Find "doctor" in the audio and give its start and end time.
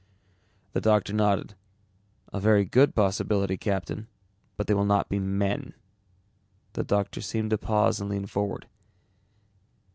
0.81-1.13, 6.83-7.21